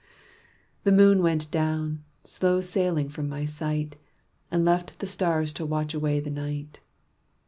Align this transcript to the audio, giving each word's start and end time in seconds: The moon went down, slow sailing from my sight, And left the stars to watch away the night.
The 0.83 0.91
moon 0.91 1.21
went 1.21 1.51
down, 1.51 2.03
slow 2.23 2.59
sailing 2.59 3.07
from 3.07 3.29
my 3.29 3.45
sight, 3.45 3.97
And 4.49 4.65
left 4.65 4.97
the 4.97 5.05
stars 5.05 5.53
to 5.53 5.63
watch 5.63 5.93
away 5.93 6.19
the 6.19 6.31
night. 6.31 6.79